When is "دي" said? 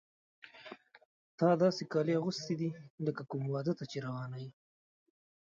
2.59-2.69